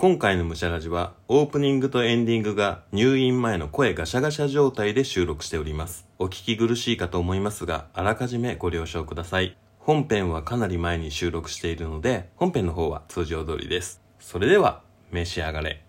[0.00, 6.06] 今回のムシャラジはオープニングとエンディングが入院前の声ガシャガシャ状態で収録しております。
[6.20, 9.58] お聞き苦しいかと思いますが、あらかじめご了承ください。
[9.80, 14.00] 本編はかなり前に収録しているので、本編の方は通常通りです。
[14.20, 15.84] それでは、召し上がれ。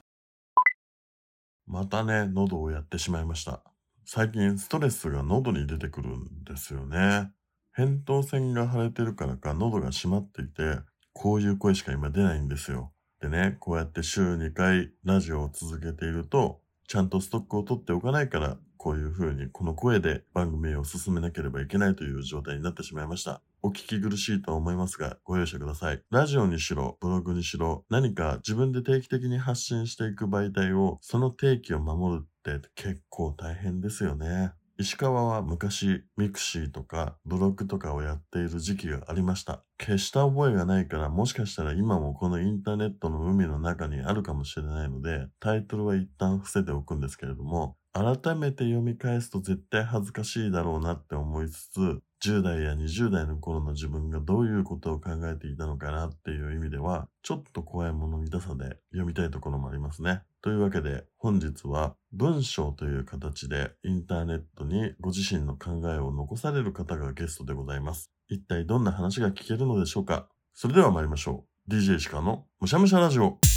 [1.68, 3.62] またね、喉をやってしまいました。
[4.06, 7.30] 最近ストレスが喉に出てくるんですよね。
[7.78, 10.80] 扁桃腺が腫れてるからか喉が閉まっていて、
[11.14, 12.92] こういう声しか今出ないんですよ。
[13.22, 23.42] でね、こうやって週2回ラジオを続けていると、ちゃんとストックを取っておかないから、こういう風にこの声で番組を進めなければいけないという状態になってしまいました。
[23.62, 26.02] お聞き苦しいと思いますが、ご容赦ください。
[26.12, 34.54] ラジオにしろ、ブログにしろ、何か自分で定期的に発信していく媒体を、その定期を守るって結構大変ですよね。
[34.80, 39.64] 石川は昔、 mixi とかブログとかをやっている時期がありました。
[39.80, 60.22] 消した覚えがないから、もしかしたら今もこのインターネットの海の中にあるかもしれないので、タイトルは一旦伏せておくんですけれども、改めて読み返すと絶対恥ずかしいだろうなって思いつつ、10代や20代の頃の自分がどういうことを考えていたのかなっていう意味では、ちょっと怖いもの見たさで読みたいところもありますね。
[60.42, 68.12] というわけで、本日は文章という形でインターネットにご自身の考えを残される方がゲストでございます。
[68.28, 71.74] 一体どんな話が聞けるのでしょうかそれでは参りましょう。
[71.74, 73.49] DJ 石川のむしゃむしゃラジオ。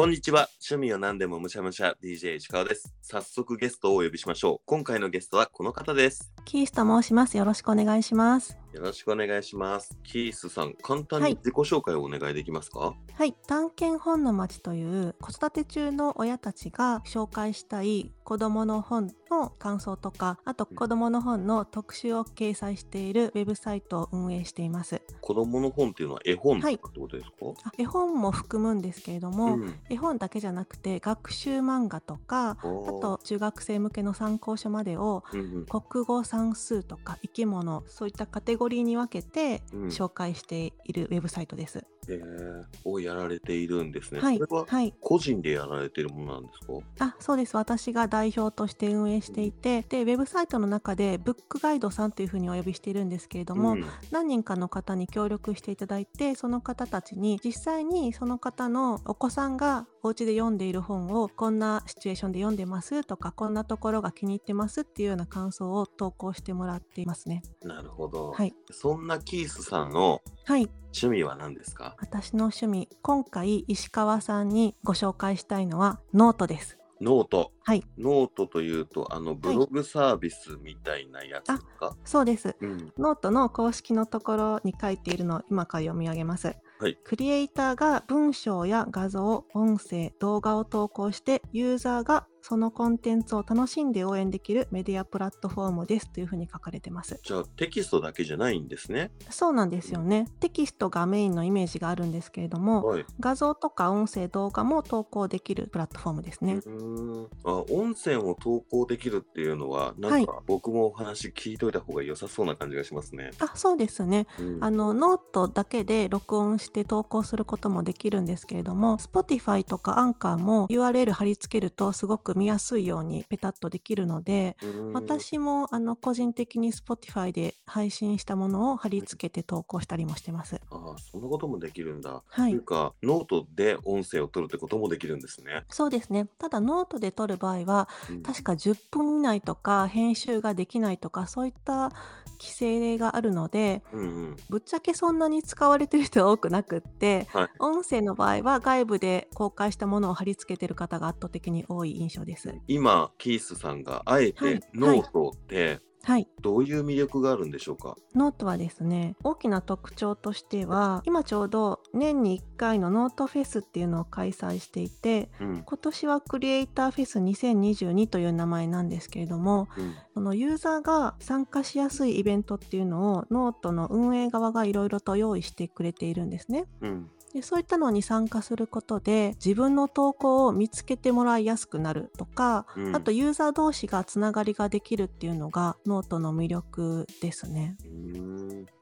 [0.00, 0.48] こんにちは。
[0.66, 2.94] 趣味は何でもむしゃむしゃ DJ 石川です。
[3.02, 4.60] 早速ゲストをお呼びしましょう。
[4.64, 6.32] 今回のゲストはこの方です。
[6.46, 7.36] キースと申します。
[7.36, 8.56] よろしくお願いします。
[8.72, 9.98] よろしくお願いします。
[10.04, 11.32] キースさん、簡単はい。
[11.32, 25.02] に自己紹介をお願いできますか、はい、探検本の町という子育て中の親たちが紹介したい子供の本の感想とか、あと子供の本の特集を掲載しているウェブサイトを運営しています。
[25.20, 27.30] 子供の本っていうのは絵本ってことですか、
[27.64, 29.74] あ絵本も含むんですけれども、うん。
[29.88, 35.66] 絵本だけじゃなくて学習漫画とか、あと中学生向けの参考書までをうんうん。
[35.66, 39.86] 国語算数とか生き物そういったカテゴリーに分けてうん。
[39.88, 41.84] 紹介しているウェブサイトです。
[42.08, 42.64] へー。
[42.84, 44.20] をやられているんですね。
[44.20, 46.72] はい、ははい、個人でやられているものなんですか？
[46.98, 47.56] あそうです。
[47.56, 53.84] 私が代表として運営していてでウェブサイトの中でブックガイドさんというふうにお呼びしているんですけれども、うん。
[54.10, 67.42] 何人かの方に協力していただいてその方たちに実際にその方のお子さんがお家で読んでいる本をこんなシチュエーションで読んでますとかこんなところが気に入ってますっていうような感想を投稿してもらっていますね。
[67.62, 71.96] なるほど、はい、そんなキースさんのはい趣味は何ですか？
[72.00, 76.78] 私の趣味今回石川さんにご紹介したいのはノートです。
[77.00, 77.52] note。
[77.62, 82.92] はいノートというと、あの、ブログサービスみたいなやつですか、そうですうん。
[82.98, 86.56] ノートの公式のところに書いているのを今から読み上げます。
[86.80, 86.96] はい。
[87.04, 97.18] クリエイターが文章や画像、音声、動画を投稿してユーザーがそのコンテンツを楽しんで応援できるメディアプラットフォームですというふうに書かれてます。
[97.22, 99.10] じゃあ、テキストだけじゃないんですね。
[99.30, 100.26] そうなんですよね。
[100.40, 103.04] テキストがメインのイメージがあるんですけれども、はい。
[103.18, 106.54] 画像とか音声、動画も投稿できるプラットフォームですね。
[106.54, 113.30] うーんあ音声を投稿できるっていうのは、なんか僕もお話聞いといた方が良さそうな感じがしますね。
[113.38, 114.26] あ、そうですね。
[114.38, 124.56] うんあのノートだけで録音して投稿することもできるんですけれども Spotify とか Anchor も URL 貼り付けるとすごく見やすいようにペタッとできるので
[124.92, 130.60] 私もあの個人的に Spotify で配信したものを貼り付けて投稿したりもしてます。
[130.70, 132.22] ああ、そんなこともできるんだ。
[132.26, 135.64] はいというか、ノートで音声を取るってこともできるんですね。
[135.70, 141.90] そうですねただノートで撮る場合はうん確か10分以内とか編集ができないとかそういった
[142.38, 144.36] 規制があるのでうんうん。
[144.48, 147.48] ぶっちゃけそんなに使われてる人は多くなくってはい。
[147.58, 152.54] 音声の場合は外部で公開したものを貼り付けてる方が圧倒的に多い印象です。
[152.66, 156.26] 今、キースさんがあえはいてノートってはい。
[156.40, 165.62] どういう魅力があるんでしょうか、ノートはですね、大きな特徴としては、今ちょうど年に1回のノートフェスっていうのを開催していて、うん。
[165.62, 169.94] 今年はクリエイターフェス2022という名前なんですけれども、うん。
[170.14, 176.64] そのユーザーが参加しやすいイベントっていうのをノートの運営側がいろいろと用意してくれているんですね。
[176.80, 177.10] うん。
[177.32, 182.96] でそういったのに参加することで自分の投稿を見つけてもらいやすくなるとか、うん。
[182.96, 187.76] あとユーザー同士がつながりができるっていうのがノートの魅力ですね。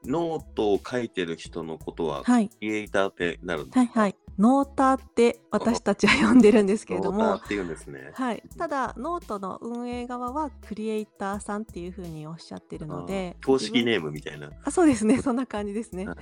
[0.05, 3.79] ノートを書いてる人のことは、はい、クリエイターってなるんですか？
[3.81, 8.09] はいはいノーターって私たちは呼んでるんですけれどもノーターって言うんですね。
[8.13, 15.21] はい、ただノートの運営側はクリエイターさんっていうふうにおっしゃってるので公式ネーームみたいな、あそうですね。
[15.21, 16.07] そんな感じですね。
[16.07, 16.15] は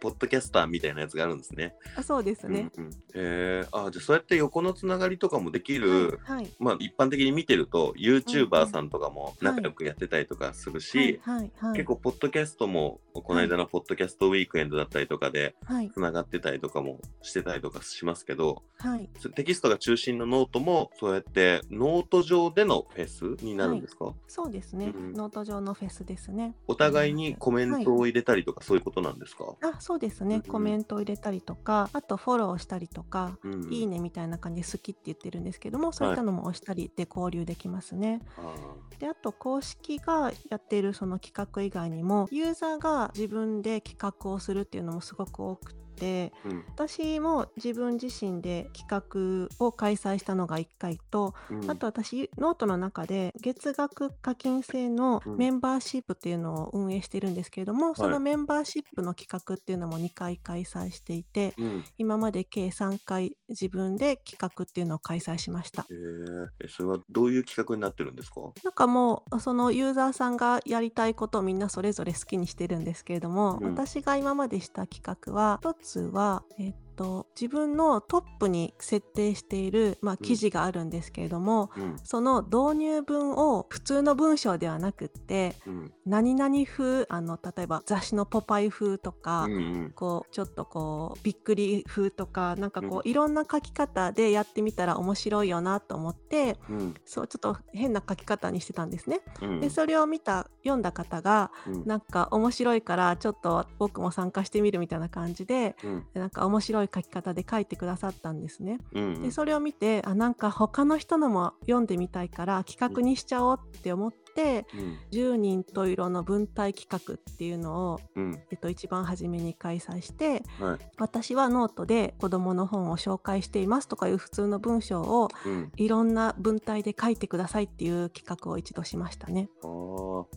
[0.00, 1.74] ポッドキャスターみたいなやつがあるんですね。
[1.96, 6.50] あそうですね、うんうん、へえあじゃあそうやって横のつながりとかもできる、はいはい。
[6.58, 8.90] まあ一般的に見てるとうんうん YouTuber さん。
[8.90, 11.72] とかも仲良くやってたりとかするし、はいはいはい。
[11.74, 15.90] 結構ポッドキャストもこの間のポッドキャストウィークエンドだったりとかではい。
[15.90, 19.08] つながってたりとかもしてたりとかしますけどはい。
[19.34, 25.12] テキストが中心のノートもそうやってノート上でのフェスになるんですか、そうですね、うん。
[25.12, 26.54] ノート上のフェスですね。
[26.66, 38.22] お互いにコメントを入れたりとかそういうことなんですか、あそうですね、うんコメントを入れたりとかあとフォローしたりとか、うんいいねみたいな感じで好きって言ってるんですけどもそういったのも押したりで交流できますね。
[38.38, 38.54] あ
[38.98, 46.64] であと公式がやっているその企画以外にもユーザーが自分で企画をするっていうのもすごく多くてーうん。
[46.68, 51.70] 私も自分自身で企画を開催したのが1回とうん。
[51.70, 55.36] あと私ノートの中で月額課金制のうん。
[55.36, 61.84] メンバーシップっていうのを運営してるんですけれども、そのメンバーシップの企画っていうのも2回開催していてうん。
[61.98, 65.82] 今まで計3回自分で企画っていうのを開催しました。
[65.82, 66.46] へー。
[66.64, 68.40] えそれはどういう企画になってるんですか？
[68.62, 73.74] なんかもうそのユーザーさんがやりたいことをみんなそれぞれ好きにしてるんですけれども、うん。
[73.74, 81.96] 私が今までした企画は一つは、えっと、自分のトップに設定している、まあ、記事があるんですけれども、うん。
[82.04, 85.92] その導入文を普通の文章ではなくってうん。
[86.04, 89.56] 何々風あの例えば雑誌の「ポパイ風」とか、うんう
[89.86, 89.92] ん。
[89.94, 93.10] こうちょっとこうびっくり風とかなんかこう、うん。
[93.10, 96.94] いろんな書き方でやってみたら面白いよなと思ってうん。
[97.06, 99.20] そうちょっと変な書き方にしてたんですね。
[99.40, 99.60] うん。
[99.60, 101.86] でそれを見た読んだ方がうん。
[101.86, 106.06] なんか面白いからちょっと僕も参加してみるみたいな感じでうん。
[106.12, 108.78] なんか面白い書き方で書いてくださったんですね。
[108.92, 114.98] うんでそれを見てあなんか他の人のも読んでみたいから企画にしちゃおうって思ってうん。
[115.10, 118.42] 10人と色の文体企画っていうのを、うん。
[118.50, 120.78] えっと、一番初めに開催してはい。
[120.98, 125.72] 私はノートで子どもの本を紹介していますとかいう普通の文章をうん。
[125.76, 129.48] いろんな文体で書いてくださいっていう企画を一度しましたね。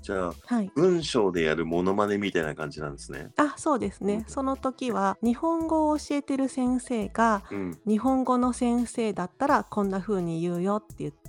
[0.02, 0.72] じゃあはい。
[0.76, 3.30] 文章でやるモノマネみたいな感じなんですね。
[3.38, 4.08] あそうですうん。
[4.08, 7.80] ねその時は日本語を教えてる先生がうん。
[7.88, 11.23] 日本語の先生だったらこんな風に言うよって言って、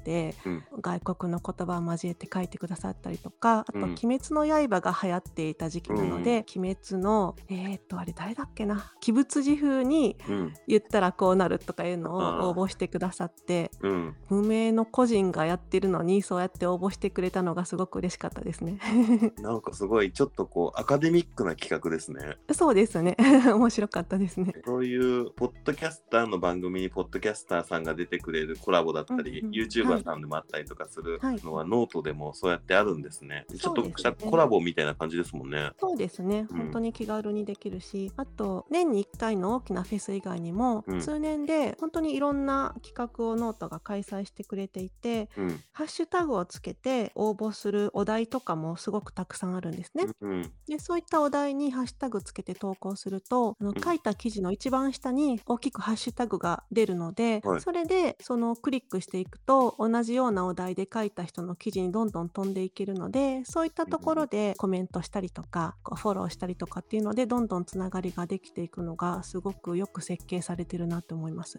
[0.45, 0.65] うん。
[0.81, 3.85] 外国の言葉を交えて書いてくださったりとかあと「うん。
[3.85, 10.55] 鬼滅の刃」が流行っていた時期なので「鬼滅のえー、っとあれ誰だっけな鬼仏寺風にうん。
[10.67, 14.17] 言ったらこうなるとかいうのを応募してくださってうん。
[14.29, 18.79] 無名の個人がやってるのにそうやって応募してくれたのがすごく嬉しかったですね。
[19.41, 22.37] なんかすごいちょっとこうアカデミックな企画ですね。
[22.53, 23.17] そうですね。
[23.55, 24.55] 面白かったですね。
[24.65, 29.55] そういうポッドキャスターの番組にポッドキャスターさんが出てくれるコラボだったり、うんうん
[29.99, 33.46] YouTuber さんでもあったりとかするはいのはノートでもそうやってあるんですね。
[33.56, 35.70] ちょっとしたコラボみたいな感じですもんね。
[35.79, 45.61] そうですね、うん本当に気軽にできるしあと年に1回の大きなフェス以外にも、うん通年で本当にいろんな企画をノートが開催してくれていてうん。
[45.73, 50.06] ハッシュタグをつけて応募するお題とかもすごくたくさんあるんですね。
[50.20, 50.52] うん。
[50.67, 71.58] でそういったお題にハッシュタグつけて投稿するとあのうん書いた記事の一番下に大きくハッシュタグが出るので、はいそれでそのクリックしていくと同じようなお題で書いた人の記事にどんどん飛んでいけるのでそういったところでコメントしたりとかフォローしたりとかっていうのでどんどんつながりができていくのがすごくよく設計されてるなと思います。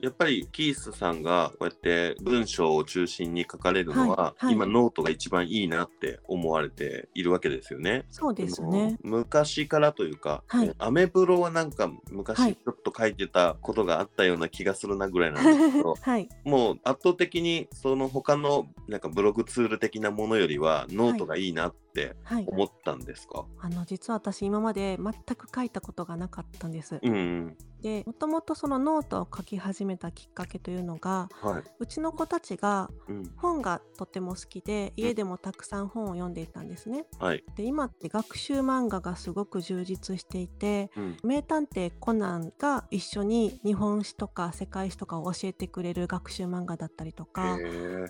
[0.00, 8.04] やっぱりキースさんがこうやって文章を中心に書かれるのは、はいはい今ノートが一番いいなって思われているわけですよね。
[8.10, 8.98] そうですね。
[9.02, 26.98] 昔からというか、はいアメブロはなんか昔はいちょっと書いてたことがあったような気がするなぐらいなんですけど、 はい、もう圧倒的にその他のなんかブログツール的なものよりはノートがいいなってはい、思ったんですか、あの実は私今まで全く書いたことがなかったんです。
[27.00, 37.06] うん、うん、でもともとそのノートを書き始めたきっかけというのがはい、うちの子たちがうん、本がとても好きで家でもたくさん本を読んでいたんですね。
[37.18, 47.58] はい、で今って学習漫画がすごく充実していてうん、名探偵コナンが一緒に日本史とか世界史とかを教えてくれる学習漫画だったりとか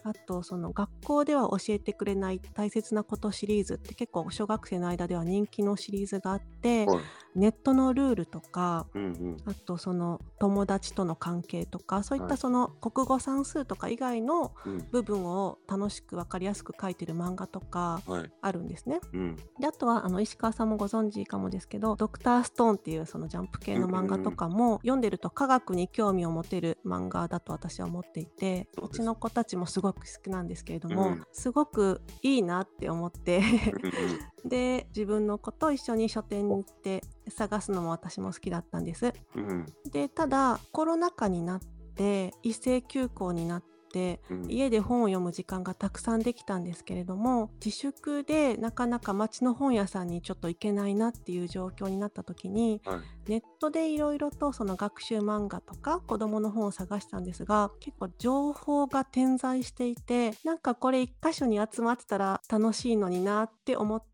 [0.05, 7.05] あとその学校では教えてくれない大切なことシリーズって結構小学生の間では人気のシリーズがあってはい。
[7.35, 9.37] ネットのルールとかうんうん。
[9.47, 12.31] あとその友達との関係とかそういっはい。
[12.31, 14.89] たその国語算数とか以外のうん。
[14.91, 18.33] 部分を楽しく分かりやすく書いてる漫画とかはい。
[18.41, 19.01] あるんですね。
[19.13, 19.37] うん。
[19.59, 31.23] であとはあの石川さんもご存知かもですけど「ドクターストーン」っていうそのジャンプ系の漫画とかも読んでると科学に興味を持てる漫画だと私は思っていてそうちの子たちもすごく好きなんですけれども、うん。
[31.33, 33.39] すごくいいなって思って。
[33.39, 33.45] うん。
[34.49, 39.13] で自分の子と一緒に書店に行って探すのも私も好きだったんです。
[39.35, 39.49] うん。
[39.49, 41.61] うんでただコロナ禍になっ
[41.95, 44.51] て一斉休校になってうん。
[44.51, 53.01] 家で本を読む時間がたくさんできたんですけれども自粛でなかなか町の本屋さんにちょっと行けないなっていう状況になった時にはい。
[53.31, 64.14] ネットでいろいろとその学習漫画とか子どもの本を探したんですが結構情報が点在していてなんかこれ一箇所に集まってたら楽しいのになって思って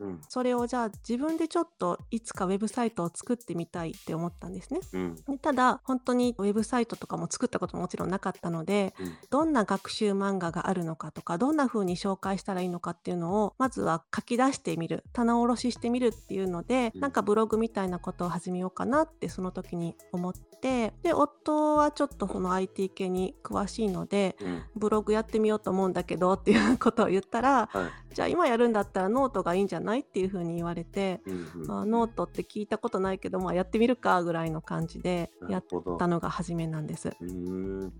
[0.00, 0.20] うん。
[0.28, 4.80] それをじゃあ自分でちょっといつかウェブサイトを作ってみたいって思ったんですね。
[4.92, 5.14] うん。
[5.14, 9.14] でただ本当にウェブサイトとかも作ったことももちろんなかったのでうん。
[9.30, 17.00] どんな学習漫画があるのかとかどんな風に紹介したらいいのかっていうのをまずは書き出してみる棚卸ししてみるっていうので、うん。
[17.00, 24.62] なんかブログみたいなことを始めようかなってその時に思ってで夫はちょっとこの IT 系に詳しいのでうん。
[24.76, 28.14] ブログやってみようと思うんだけどっていうことを言ったらはい。
[28.14, 35.64] じゃあ今やるんだったらノートがいいんじゃないっていう風に言われて、うんうんあノートって聞いたことないけど、まあ、やってみるかぐらいの感じでやっ
[35.98, 37.10] たのが初めなんです。
[37.10, 37.16] で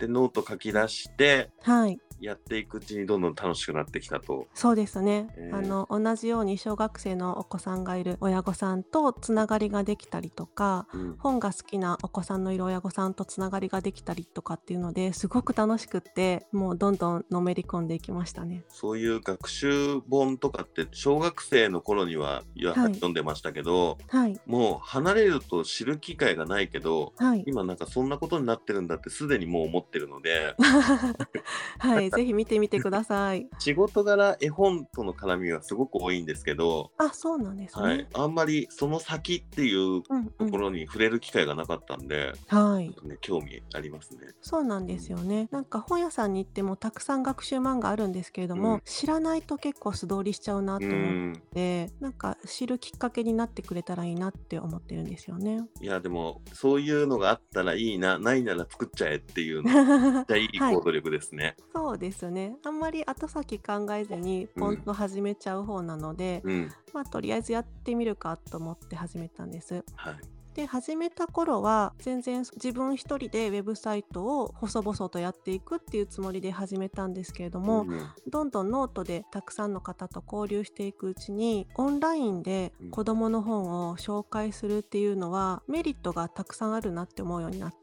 [0.06, 4.46] ノート書き出してはいやっていくうちにどんどん楽しくなってきたと。
[4.54, 5.56] そうですね、えー。
[5.56, 11.16] あの同じように小学生のお子さんがいる親御さんとつながりができたりとかうん。
[11.18, 18.64] 本が好きなお子さんのいる親御さんとつながりができたりとかっていうのですごく楽しくってもうどんどんのめり込んでいきましたね。
[18.68, 24.40] そういう学習本とかって小学生の頃には読んでましたけど、はい。
[24.46, 30.54] もう離れると知る機会がないけどはい、今なんかそんなことになってるんだってすでにもう思ってるので。
[31.78, 33.48] はい、ぜひ見てみてください。
[33.58, 37.86] 仕事柄絵本との絡みはすごく多いんですけど、あ、そうなんですね。
[37.86, 44.28] はい、あんまりその先っていううんうんところに触れる機会がなかったんで、はいちょっとね、興味ありますね。
[44.40, 45.48] そうなんですよね。
[45.50, 55.64] なんか本屋さんに行ってもたくさん学習漫画あるんですけれども、うん知らないと結構素通りしちゃうなとう思っんて、なんか知るきっかけになってくれたらいいなって思ってるんですよね。
[55.80, 59.70] いやでもそういうのがあったらいいなないなら作っちゃえっていうの
[60.14, 61.56] めっちゃいいはい行動力ですね。
[61.74, 62.56] そうですね。
[62.64, 66.72] あんまり後先考えずにポンと始めちゃう方なので、うん。
[66.92, 69.84] まあとりあえずやってみるかと思って始めたんです。
[69.96, 70.14] はい。
[70.54, 82.90] で始めた頃は全然自分一人でウェブサイトを細々とやっていくっていうつもりで始めたんですけれども、うんどんどんノートでたくさんの方と交流していくうちにオンラインでうん。
[82.90, 87.76] 子どもの本を紹介するっていうのはメリットがたくさんあるなって思うようになって、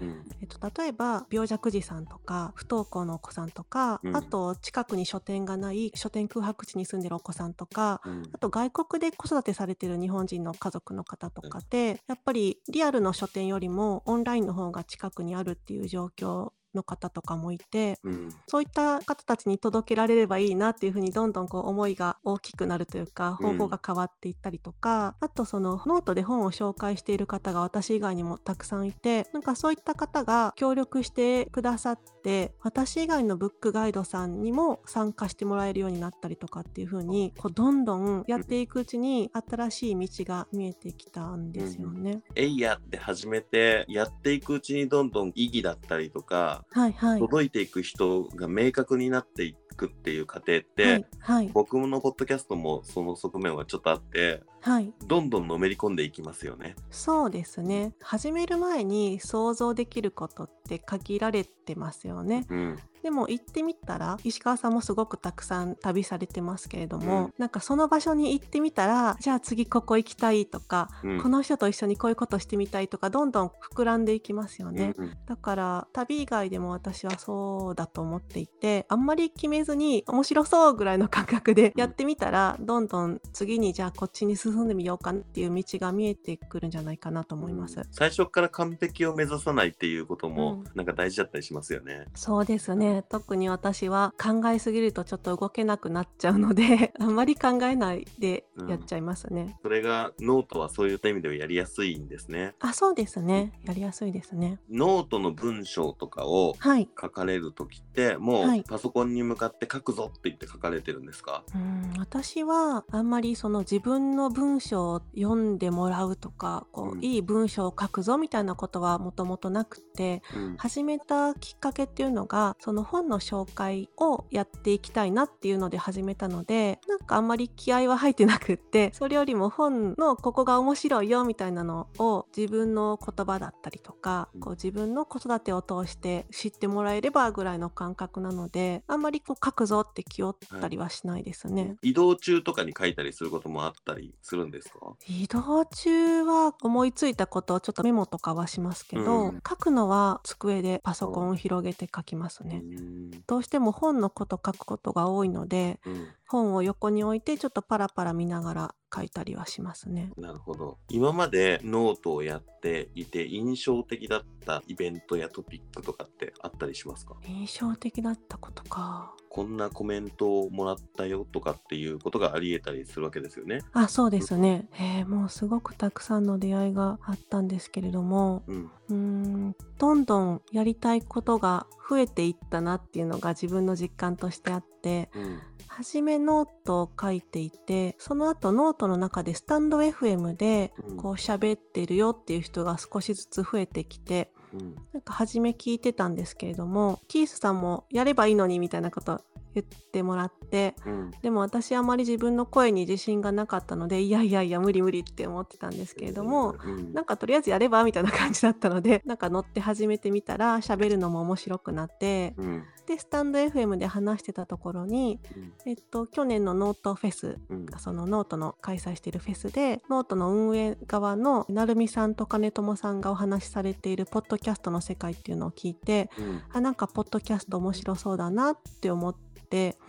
[0.00, 0.24] うん。
[0.40, 4.16] えっと、例えば病弱児さんとか不登校のお子さんとか、うん。
[4.16, 8.22] あと近くに書店がない書店空白地に住んでるお子さんとかうん。
[8.32, 18.28] あと外国で子育てされてる日本人の家族の方とかで、やっぱりリアルの書店よりもオンラインの方が近くにあるっていう状況の方とかもいてうん。
[18.46, 23.58] そういった方たちに届けられればいいなっていうふうにどんどんこう思いが大きくなるというかうん。
[23.58, 42.22] 方法が変わっていったりとか、あとそのノートで本を紹介している方が私以外にもたくさんいてなんかそういった方が協力してくださって私以外のブックガイドさんにも参加してもらえるようになったりとかっていうふうにこうどんどんやっていくうちに新しい道が見えてきたんですよね。
[42.34, 47.20] えいやって始めてやっていくうちにどんどん意義だったりとかはいはい。
[47.20, 54.92] 届いていく人が明確になっていくっていう過程って、はいはい僕のポッドキャストもその側面はちょっとあってはい。
[55.06, 56.76] どんどんのめり込んでいきますよね。
[56.90, 57.94] そうですね。
[58.00, 62.46] 始める前に想像できることって限られてますよね。
[62.50, 62.78] うん。
[63.02, 67.34] でも行ってみたら石川さんもすごくたくさん旅されてますけれども、うん。
[67.38, 71.22] なんかその場所に行ってみたらじゃあ次ここ行きたいとか、うん。
[71.22, 87.86] この人と一緒にこういうことしてみたいとかどんどん膨らんでいきますよね、うんだから旅以外でも私はそうだと思っていてあんまり決めずに面面白そうぐらいの感覚でやってみたら、どんどん次にじゃあこっちに進んでみようかなっていう道が見えてくるんじゃないかなと思います。
[87.92, 92.06] 最初から完璧を目指さないっていうこともうんなんか大事だったりしますよね。
[92.14, 93.04] そうですねね。
[93.08, 99.58] 特に私は考えすぎるとちょっと動けなくなっちゃうので、 あんまり考えないでやっちゃいますね。
[99.62, 102.54] それがノートはそういった意味ではやりやすいんですね。
[102.60, 103.52] あ、そうですね。
[103.64, 104.60] やりやすいですね。
[104.70, 106.88] ノートの文章とかをはい。
[107.00, 116.98] 書かれる時ってもはいうパソコンに向かって書くぞって言って書かれてるんですか、うん、私はあんまりその自分の文章を読んでもらうとか、こうん。
[117.00, 120.56] ういい文章を書くぞみたいなことはもともとなくて、うん。
[120.56, 134.40] 始めたきっかけっていうのがその本の紹介をやっていきたいなっていうので始めたのでなんかあんまり気合は入ってなくって それよりも本のここが面白いよみたいなのを自分の言葉だったりとかうん。
[134.40, 141.76] こう自分の子育てを通して知ってもらえればぐらいの感覚なのであんまりこう書くぞって気負ったりはしないですね。
[141.82, 144.94] 移動中とかに書いたりすることもあったりするんですか？
[145.08, 149.42] 移動中は思いついたことをちょっとメモとかはしますけど、うん。
[149.48, 152.62] 書くのは机でパソコンを広げて書きますね。
[152.62, 153.10] うん。
[153.26, 160.10] どうしても本のこと書くことが多いのでうん本を横に置いてちょっとパラパラ見ながら書いたりはしますね。
[160.16, 167.16] なるほど今までノートをやっていて印象的だったイベントやトピックとかってあったりしますか？
[167.26, 169.14] 印象的だったことか。
[169.30, 173.60] こんなコメントをもらったよとかっていうことがありえたりするわけですよね。
[173.72, 178.42] あそうですね、えーもうすごくたくさんの出会いがあったんですけれども
[178.88, 184.77] うん、んどんどんやりたいことが増えていったなっていうのが自分の実感としてあって
[185.14, 190.96] うん、初めノートを書いていてその後ノートの中でスタンド FM でうん。
[190.96, 199.22] こう喋ってるよっていう人が少しずつ増えてきてうん、なんか初め聞いてたんですけれどもキースさんもやればいいのにみたいなこと
[199.54, 200.38] 言ってもらって
[200.86, 215.20] うん、でも私あまり自分の声に自信がなかったのでいやいやいや無理無理って思ってたんですけれどもうん、なんかとりあえずやればみたいな感じだったので なんか乗って始めてみたら喋るのも面白くなってうん、でスタンド FM で話してたところに、
[215.66, 229.28] えっと、去年のノートフェスうん、そのノートの開催しているフェスでノートの運営側の成美さんと金友さんがお話しされているポッドキャストの世界っていうのを聞いてうん、あなんかポッドキャスト面白そうだなって思って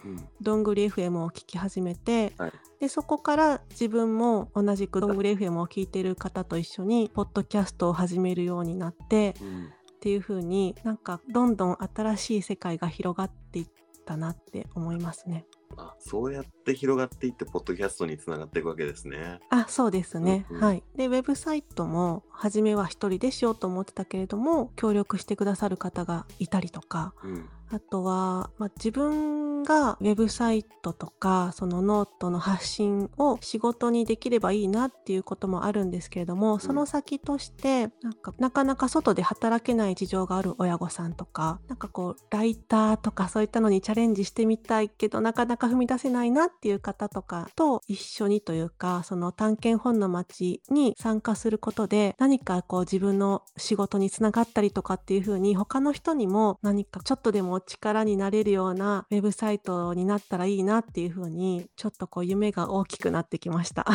[0.05, 2.51] うん、どんぐり FM を聞き始めて、はい。
[2.79, 13.67] でそこから自分も同じくどんぐり FM を聞いている方と一緒にポッドキャストを始めるようになってうん、っていう風になんかどんどん新しい世界が広がっていっ
[14.05, 15.45] たなって思いますね。
[15.77, 19.39] あ、そうやって広がっていってポッドキャストにつながっていくわけですね。
[19.49, 20.63] あそうですね、うんうん。
[20.63, 20.83] はい。
[20.95, 59.48] でウェブサイトも初めは一人でしようと思ってたけれども協力してくださる方がいたりとかうん、あとは、まあ、自分がウェブサイトとかそのノートの発信を仕事にできればいいなっていうこともあるんですけれども、その先としてなんかなかなか外で働けない事情がある親御さんとかなんかこうライターとかそういったのにチャレンジしてみたいけどなかなか踏み出せないなっていう方とかと一緒にというかその探検本の街に参加することで何かこう自分の仕事につながったりとかっていう風に他の人にも何かちょっとでも力になれるようなウェブサイト
[59.95, 63.85] になったらいいなっていう風にちょっとこう夢が大きくなってきました。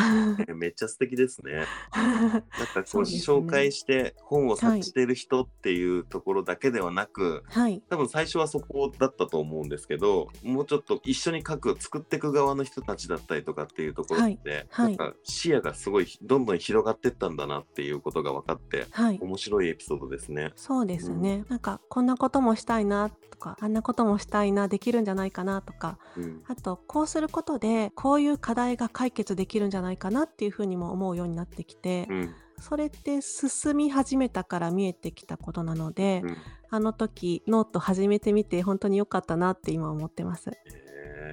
[0.49, 1.65] え めっちゃ素敵ですね。
[1.95, 7.83] なんかこう、紹介して本を察している人っていうところだけではなく、はい。
[7.89, 14.97] 多分最初はそこだったと思うんですけどもうちょっと一緒に書く作っていく側の人たちだったりとかっていうところで、はい。
[14.97, 19.19] なんか視野がすごいどんどん広がってったんだなっていうことが分かってはい。
[19.21, 20.53] 面白いエピソードですね。
[20.57, 26.43] そうですね、なんかこんなこともしたいなとかあんなこともしたいなできるんじゃないかなとかうん。
[26.47, 32.35] あとこうすることでこういう課題が解決できるんじゃないかなっていうふうにも思うようになってきて、うん。
[32.61, 36.37] それって進み始めたから見えてきたことなので、うん。
[36.71, 40.51] あの時ノート始めてみて本当に良かったなって今思ってます。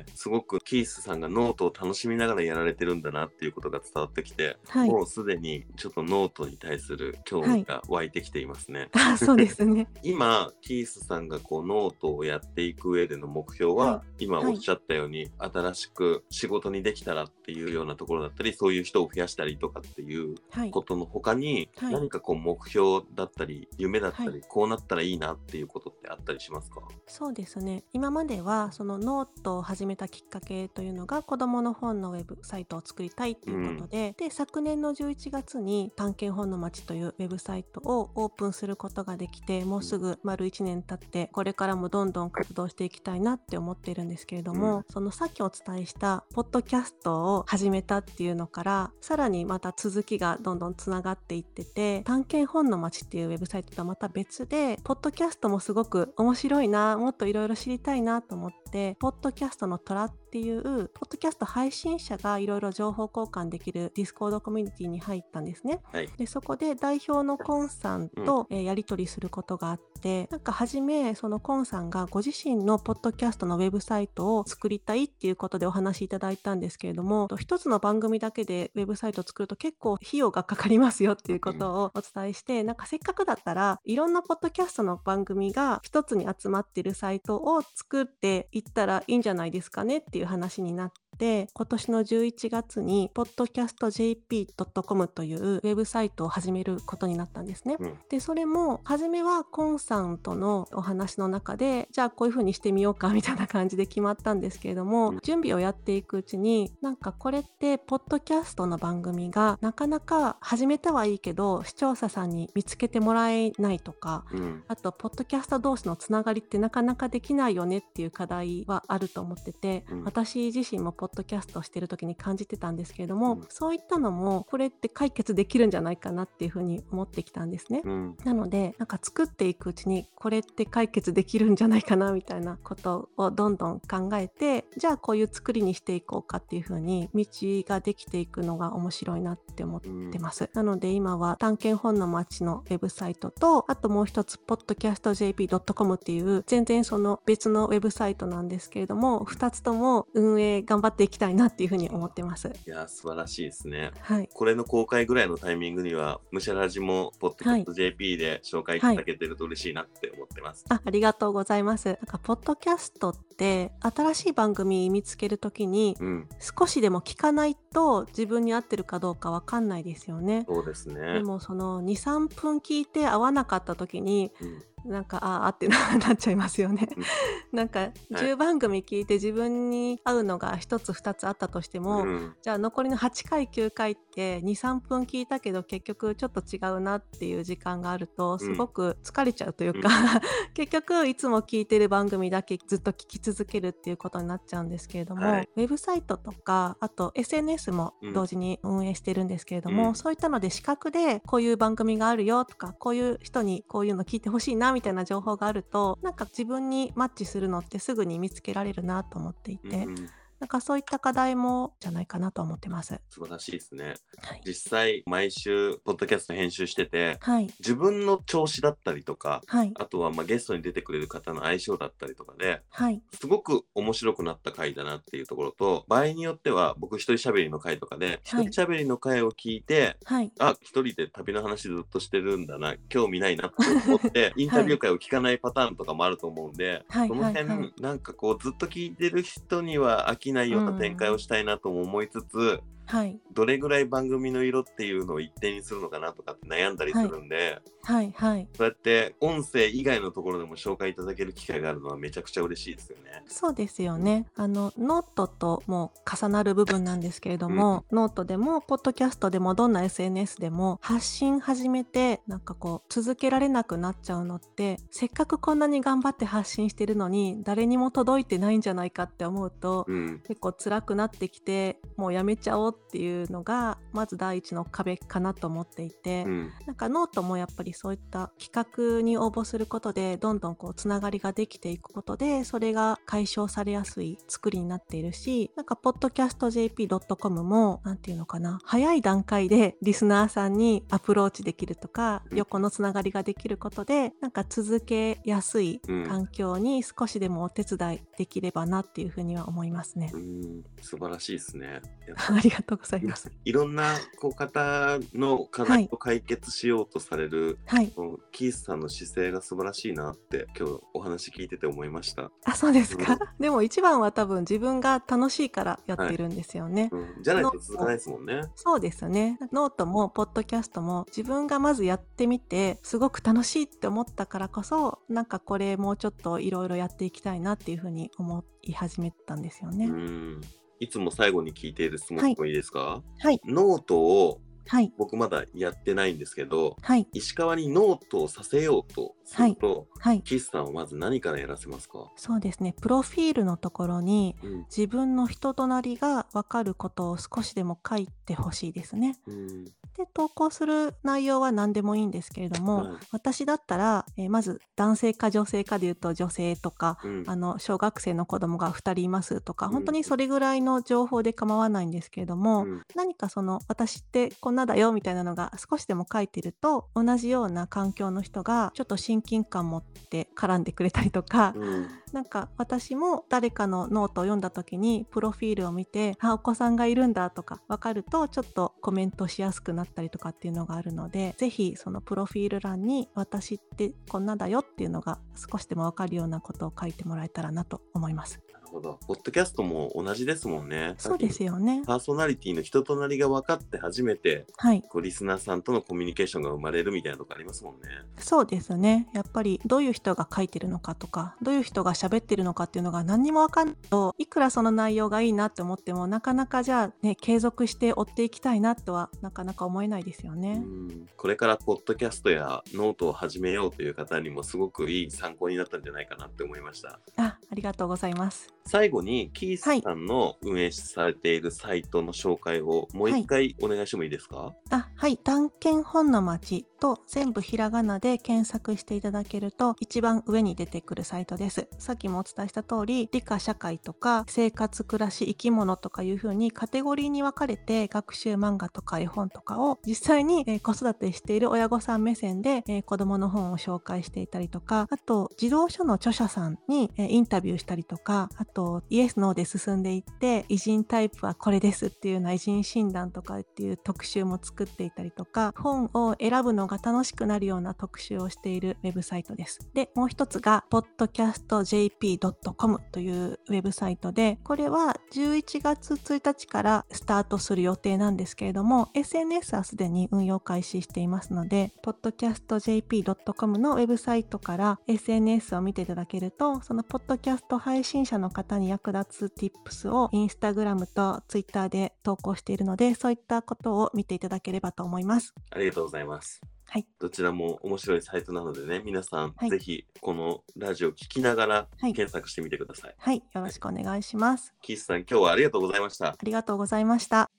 [0.08, 4.90] えーすごくキースさんがノートを楽しみながらやられてるんだなっていうことが伝わってきて、はい。
[4.90, 8.90] もうすでにちょっとノートに対する興味が湧いてきていますね。
[8.94, 9.88] あそうですね。
[10.04, 20.72] 今キースさんがこうノートをやっていく上での目標は、は今はいおっしゃったように、新しく仕事にできたらっていうようなところだったりそういう人を増やしたりとかっていうはい。
[20.72, 26.82] ことの他に、はい何かこう目標だったり夢だったり、はいこうなったらいいなっていうことってあったりしますか？
[27.08, 44.86] そうですね今まではそのノートをを始めたきっかけというのが子どもの本のウェブサイトを作りたいっていうことで、で昨年の11月に「探検本の街」というウェブサイトをオープンすることができてもうすぐ丸1年経ってこれからもどんどん活動していきたいなって思っているんですけれども、うん。
[44.90, 60.62] そのさっきお伝えしたポッドキャストを始めたっていうのからさらにまた続きがどんどんつながっていってて探検本の街っていうウェブサイトとはまた別でポッドキャストもすごく面白いなもっといろいろ知りたいなと思ってポッドキャストのトラッっていう
[60.94, 65.82] ポッドキャスト配信者がいろいろ情報交換できる Discord コミュニティに入ったんですね。
[65.92, 66.08] はい。
[66.18, 91.48] でそこで代表のコンさんと、えーやり取りすることがあってなんか初めそのコンさんがご自身のポッドキャストのウェブサイトを作りたいっていうことでお話しいただいたんですけれどもと一つの番組だけでウェブサイトを作ると結構費用がかかりますよっていうことをお伝えして、なんかせっかくだったらいろんなポッドキャストの番組が一つに集まってるサイトを作っていったらいいんじゃないですかねっていう話になって。
[91.54, 97.78] 今年の11月に podcastjp.com というウェブサイトを始めることになったんですね。
[97.80, 114.64] うんでそれも初めはコンさんとのお話の中でじゃあこういう風にしてみようかみたいな感じで決まったんですけれども、うん準備をやっていくうちになんかこれってポッドキャストの番組がなかなか始めたはいいけど視聴者さんに見つけてもらえないとかうん。
[114.68, 127.82] あと、ポッドキャスト同士のつながりってなかなかできないよねっていう課題はあると思ってて、うん私自身もポッドキャストをしてる時に感じてたんですけれども、うんそういったのもこれって解決できるんじゃないかなっていうふうに思ってきたんですね。
[127.84, 128.18] うん。
[128.24, 137.26] なのでなんか作っていくうちにこれって解決できるんじゃないかなみたいなことをどんどん考えてじゃあこういう作りにしていこうかっていうふうに道
[137.68, 140.50] ができていくのが面白いなって思ってます。
[140.54, 152.52] なので今は探検本の街のウェブサイトとあともう一つ podcastjp.com っていう全然その別のウェブサイトなんですけれども2つとも運営頑張っていきたいなっていうふうに思ってます。
[152.68, 153.92] いや、素晴らしいですね。
[154.00, 154.30] はい。
[154.34, 160.66] これの公開ぐらいのタイミングには、ムシャラジも、ポッドキャスト JP で紹介いただけてると嬉しいなって思ってます。
[160.70, 161.88] あありがとうございます。
[161.88, 166.30] なんかポッドキャストって新しい番組見つけるときにうん。
[166.40, 170.46] 少しでも聞かないと自分に合ってるかどうかわかんないですよね。
[170.48, 171.24] そうですでね。
[171.24, 174.64] もその23分聞いて合わなかった時にうん。
[174.86, 176.90] なんかあーあってななっちゃいますよね。
[177.54, 182.36] なんか10番組聞いて自分に合うのが1つ2つあったとしても、うん。
[182.42, 189.90] じゃあ残りの8回9回って23分聞いたけど結局ちょっと違うなっていう時間があるとすごく疲れちゃうというか、
[190.56, 195.50] 結局いつも聞いてる番組だけずっと聞き続けるっていうことになっちゃうんですけれども、はい。
[195.56, 199.96] ウェブサイトとかあと SNS も同時に運営してるんですけれども、うん。
[199.96, 209.96] そういったので視覚でこういう番組があるよとかこういう人にこういうの聞いてほしいなみたいな情報があるとなんか自分にマッチするのってすぐに見つけられるなと思っていて、うん
[210.42, 213.00] なんかそういった課題もじゃないかなと思ってます。
[213.12, 213.94] 素晴らしいですね。
[214.18, 214.42] はい。
[214.44, 217.48] 実際、毎週、ポッドキャスト編集してて、はい。
[217.60, 219.72] 自分の調子だったりとか、はい。
[219.76, 223.04] あとはまあゲストに出てくれる方の相性だったりとかで、はい。
[223.14, 228.48] すごく面白くなった回だなっていうところと、場合によっては僕一人喋りの回とかで、一はい。
[228.48, 230.32] 人喋りの回を聞いて、はい。
[230.40, 237.08] あ、一人で旅の話ずっとしてるんだな、興味ないなって思って、 インタビュー会を聞かないパターンとかもあると思うんで、はい。
[237.08, 242.62] その辺、なんかこう、ずっと聞いてる人には飽きないような展開をしたいなとも思いつつ、
[242.92, 243.18] はい。
[243.32, 248.14] どれぐらい番組の色っていうのを一定にするのかなとかって悩んだりするんで、はい。
[248.18, 248.48] はい。
[248.58, 253.24] そうやって音声以外のところでも紹介いただける機会があるのはめちゃくちゃ嬉しいですよね。
[253.28, 254.26] そうですよね。
[254.36, 270.20] あのノートとも重なる部分なんですけれども、ノートでもポッドキャストでもどんな SNS でも発信始めてなんかこう続けられなくなっちゃうのってせっかくこんなに頑張って発信してるのに誰にも届いてないんじゃないかって思うと、うん。
[270.28, 276.52] 結構辛くなってきてもうやめちゃおうっていうのがまず第一の壁かなと思っていて、うん。
[276.66, 300.18] なんかノートもやっぱりそういった企画に応募することでどんどんこうつながりができていくことでそれが解消されやすい作りになっているしなんか podcastjp.com もなんていうのかな早い段階で リスナーさんにアプローチできるとかうん横のつながりができることでなんか続けやすいうん環境に少しでもお手伝いできればなっていうふうには思いますねう。
[300.18, 300.64] ん。
[300.82, 301.82] 素晴らしいですね。
[302.16, 303.32] ありがととうございます。
[303.44, 307.92] いろんなこう方の課題を解決しようとされる、はい。
[308.32, 312.32] キースさんの姿勢が素晴らしいなって今日お話聞いてて思いました。
[312.46, 313.14] あ、そうですか？
[313.14, 316.90] うんでも一番は多分自分が楽しいからやってるんですよね。
[316.92, 318.42] うん、じゃないと続かないですもんね。
[318.56, 319.38] そうですね。
[319.52, 329.86] ノートもポッドキャストも自分がまずやってみてすごく楽しいって思ったからこそなんかこれもうちょっといろいろやっていきたいなっていうふうに思い始めたんですよね。
[329.88, 330.42] うん。
[330.82, 333.40] いつも最後に聞いている質問もいいですか、はい。
[333.46, 334.94] ノートをはい。
[334.98, 337.08] 僕まだやってないんですけど、はい。
[337.14, 340.22] 石川にノートをさせようとすると、はい。
[340.22, 342.74] キースさんはまず何からやらせますか、そうですね。
[342.82, 349.18] プロフィールのところにうん自分の人となりが分かることを少しでも書いてほしいですね。
[349.28, 349.66] うん
[349.98, 388.42] で投稿する内容は何でもいいんですけれども、はい私だったら、えーまず男性か女性かでいうと女性とか、うんあの小学生の子供が2人いますとか、うん本当にそれぐらいの情報で構わないんですけれども、うん何かその私ってこんなだよみたいなのが少しでも書いてると同じような環境の人がちょっと親近感持って絡んでくれたりとか、うんなんか私も誰かのノートを読んだ時にプロフィールを見てあお子さんがいるんだとか分かるとちょっとコメントしやすくなったりとかっていうのがあるのでぜひそのプロフィール欄に私ってこんなだよっていうのが少しでも分かるようなことを書いてもらえたらなと思います。
[388.72, 389.00] ほど。
[389.08, 390.96] ポッドキャストも同じですもんね。
[390.98, 391.84] そうですよね。
[391.86, 394.82] パーソナリティの人となりが分かって初めてはい。
[394.82, 397.82] こうリスナーさんとのコミュニケーションが生まれるみたいなとこありますもんね。
[398.18, 399.10] そうですね。
[399.14, 410.60] やっぱりどういう人が書いてるのかとか、どういう人が喋ってるのかっていうのが何にもわかんないと、いくらその内容がいいなって思っても、なかなかじゃあね、継続して追っていきたいなとはなかなか思えないですようね。
[410.60, 417.00] んこれからポッドキャストやノートを始めようという方にもすごくいい参考になったんじゃないかなって思いました。
[417.18, 418.48] あ、ありがとうございます。
[418.66, 425.18] 最後にキースさんの運営されているサイトの紹介をもう一回お願いしてもいいですか、あ、はい。
[425.18, 431.68] 探検本の街と全部ひらがなで検索していただけると一番上に出てくるサイトです。
[431.78, 459.60] さっきもお伝えした通り、理科社会とか生活暮らし生き物とかいう風にカテゴリーに分かれて学習漫画とか絵本とかを実際に、えー子育てしている親御さん目線で、えー子供の本を紹介していたりとか、あと児童書の著者さんに、えーインタビューしたりとか、あとイエス・ノーで進んでいって偉人タイプはこれですっていうような偉人診断とかっていう特集も作っていたりとか本を選ぶのが楽しくなるような特集をしているウェブサイトです。
[459.74, 485.34] でもう一つが podcastjp.com というウェブサイトでこれは11月1日からスタートする予定なんですけれども SNS はすでに運用開始していますので podcastjp.com のウェブサイトから SNS を見ていただけるとそのポッドキャスト配信者の方に役立つ Tips をインスタグラムと Twitter で投稿しているのでそういったことを見ていただければと思います。
[485.52, 486.42] ありがとうございます。
[486.66, 486.88] はい。
[487.00, 492.96] どちらも面白いサイトなのでね、皆さん、はいぜひこのラジオを聞きながらはい検索してみてください。
[492.98, 494.54] はい、よろしくお願いします。
[494.62, 496.08] キースさん、今日はありがとうございました。
[496.08, 497.30] ありがとうございました。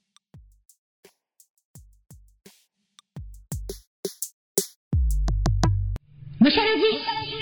[6.39, 7.32] むしゃらじ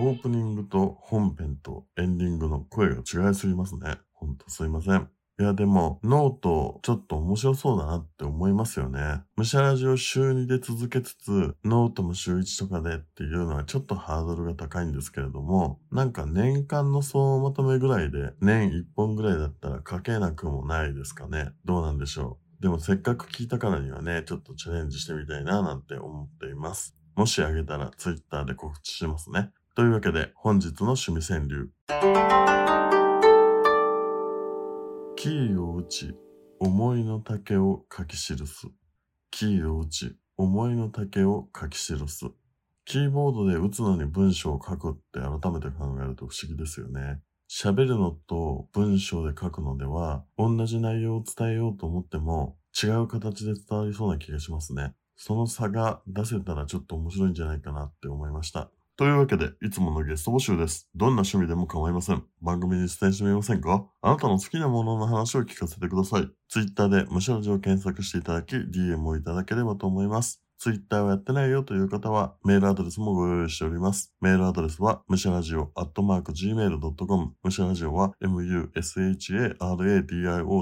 [0.00, 3.98] オープニングと本編とエンディングの声が違いすぎますね。
[4.14, 5.10] ほんとすいません。
[5.38, 9.22] いやでも、ノートちょっと面白そうだなって思いますよね。
[9.36, 21.50] むしゃらじを週2で続けつつ、ノートも週1とかでっていうのはちょっとハードルが高いんですけれども、なんか年間の総まとめぐらいで、年1本ぐらいだったら書けなくもないですかね。
[21.66, 22.62] どうなんでしょう。
[22.62, 26.96] でもせっかく聞いたからにはね、ちょっとチャレンジしてみたいななんて思っています。
[27.16, 29.50] もしあげたら Twitter で告知しますね。
[29.80, 31.70] というわけで本日の趣味川柳。
[35.16, 36.14] キーを打ち、
[36.58, 38.66] 思いの丈を書き記す。
[39.30, 41.96] キーを打ち、思いの丈を書き記す。
[42.84, 47.22] キーボードで打つのに文章を書くって改めて考えると不思議ですよね。
[47.48, 54.92] 喋るのと文章で書くのでは、同じ内容を伝えようと思っても、違う形で伝わりそうな気がしますね。
[55.16, 58.70] その差が出せたらちょっと面白いんじゃないかなって思いました。
[59.00, 60.86] というわけで、いつものゲスト募集です。
[60.94, 62.22] どんな趣味でも構いません。
[62.42, 63.86] 番組に出演してみませんか？
[64.02, 66.28] あなたの好きなものの話を聞かせてください。
[66.50, 70.42] Twitter でむしゃらじを検索していただき、DM をいただければと思います。
[70.60, 74.12] ツイッターをやってないよという方は、メールアドレスもご用意しております。
[74.20, 77.32] メールアドレスは、むしゃらじお、アットマーク、gmail.com。
[77.42, 78.70] むしゃらじおは、musharadio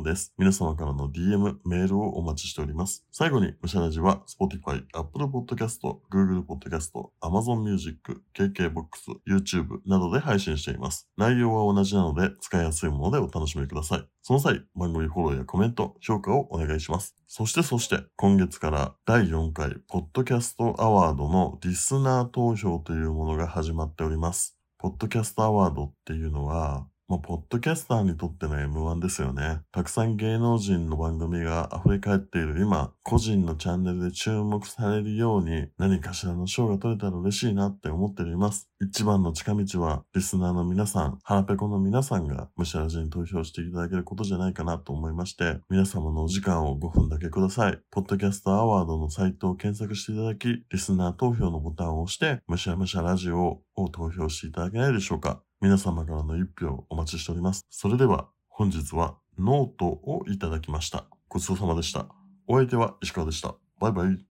[0.04, 0.32] です。
[0.38, 3.04] 皆様からの DM、メールをお待ちしております。
[3.10, 5.80] 最後に、むしゃらじは、Spotify、Apple Podcast、
[6.12, 11.08] Google Podcast、Amazon Music、KKBOX、YouTube などで配信しています。
[11.16, 14.06] 内容は同じなので、使いやすいものでお楽しみください。
[14.22, 17.17] その際、番組フォローやコメント、評価をお願いします。
[17.30, 24.58] そしてそして、今月から第4回、ポッドキャストアワードのリスナー投票というものが始まっております。
[24.78, 29.62] ポッドキャストアワードっていうのは、まあ、ポッドキャスターにとっての M1 ですよね。
[29.72, 38.68] たくさん芸能人の番組が溢れ返っている今、個人のチャンネルで注目されるように何かしらの賞が取れたら嬉しいなって思っております。
[38.82, 47.78] 一番の近道は、リスナーの皆さん、ハラペコの皆さんがムシャラジに投票していただけることじゃないかなと思いまして、皆様のお時間を5分だけください。
[47.90, 55.40] ポッドキャストアワードのサイトを検索していただき、リスナー投票のボタンを押して、ムシャムシャラジオを投票していただけないでしょうか。
[55.60, 57.66] 皆様からの一票お待ちしております。
[57.68, 61.06] それでは、本日はノートをいただきました。
[61.28, 62.06] ごちそうさまでした。
[62.46, 63.56] お相手は石川でした。
[63.80, 64.18] バイバイ。